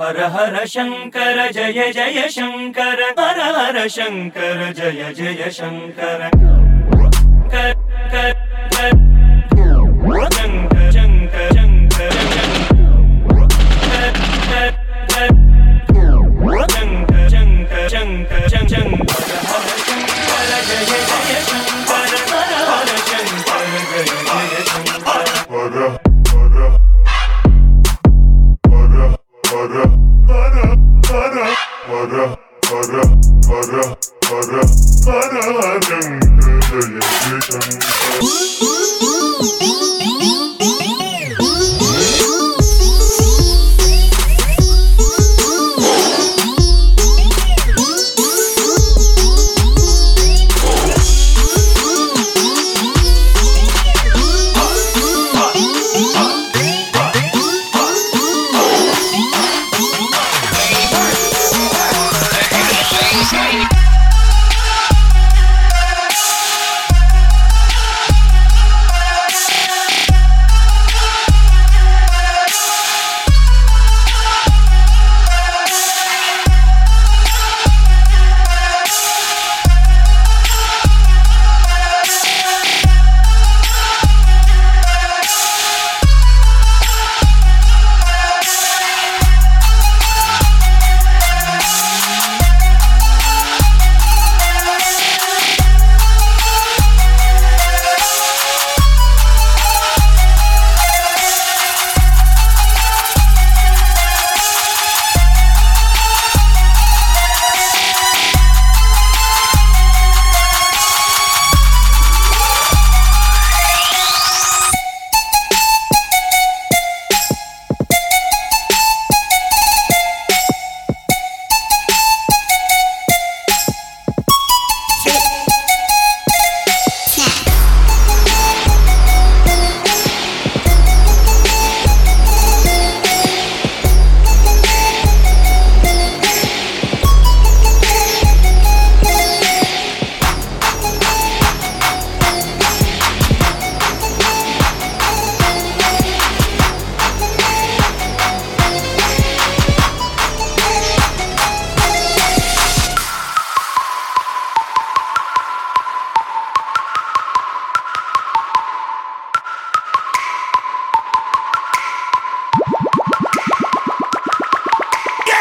[0.00, 6.28] हर हर शङ्कर जय जय शङ्कर हर हर शङ्कर जय जय Shankar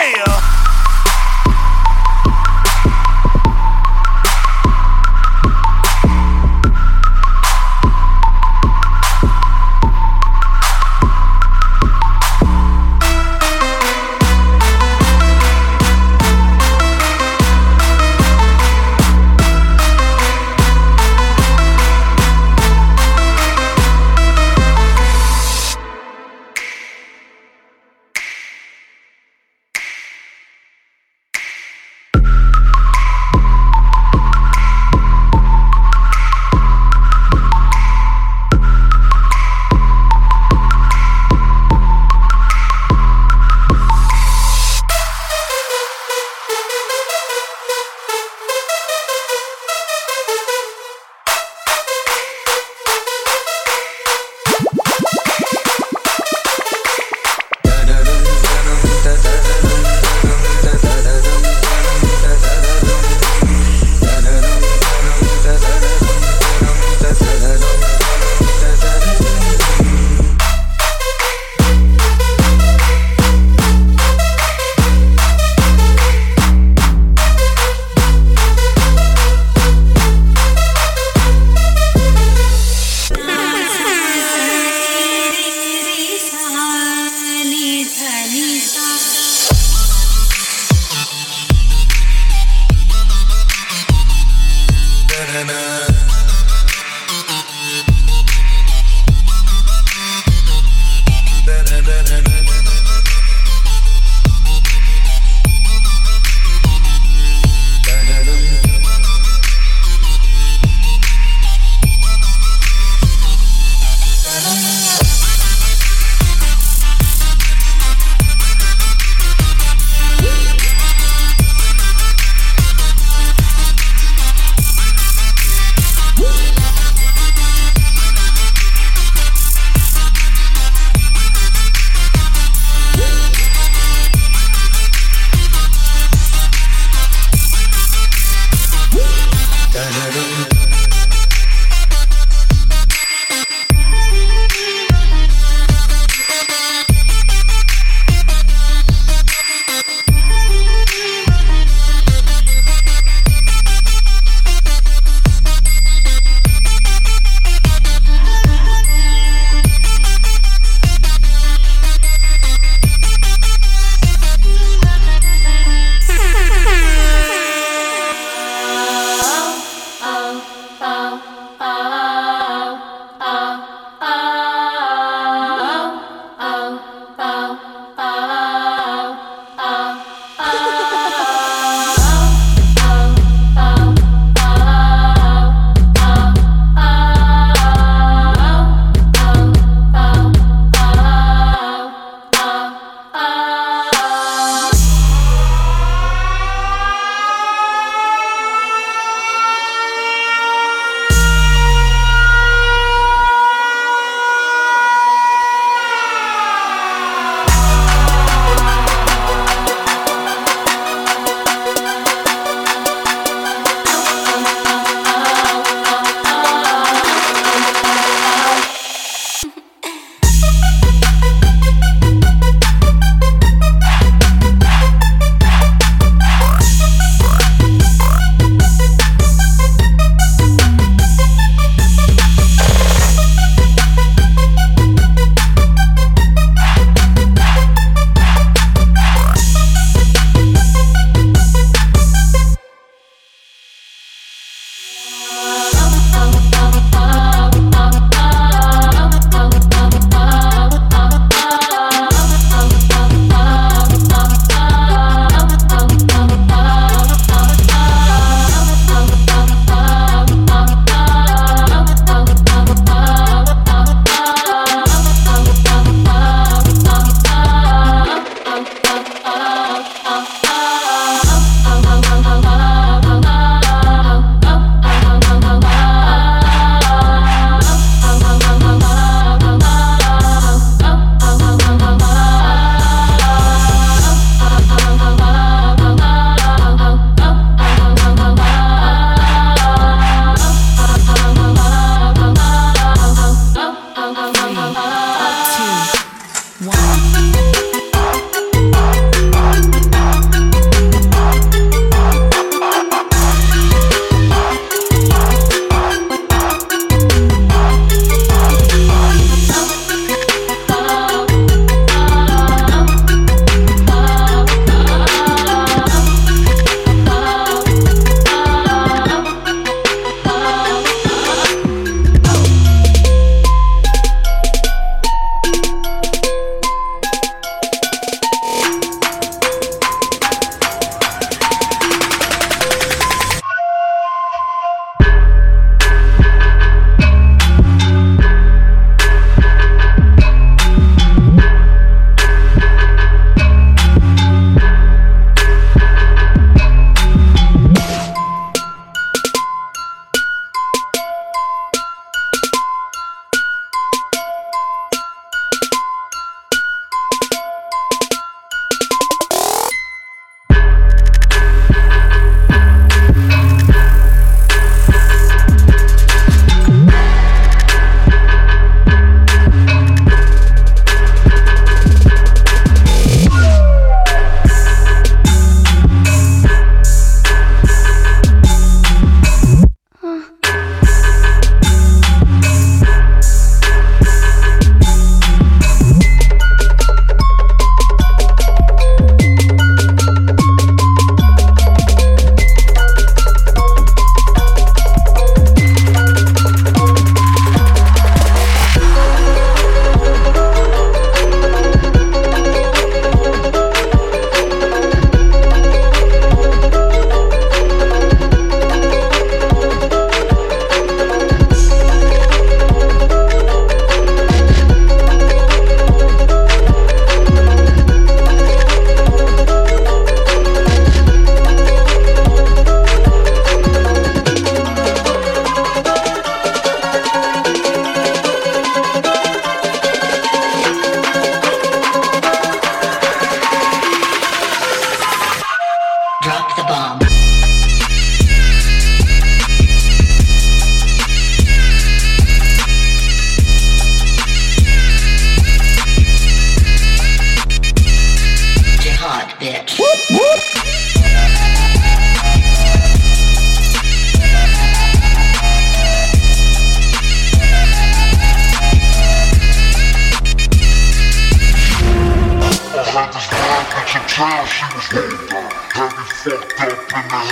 [0.00, 0.31] Yeah!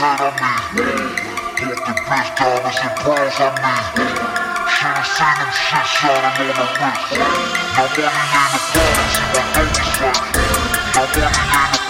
[0.00, 0.60] Head, mean.
[1.60, 3.84] Bought the bitch diamonds and pearls, I mean.
[4.70, 7.20] Should've seen them shit shining on the wrist.
[7.76, 10.24] No money ain't a problem, see my dope right.
[10.96, 11.89] No money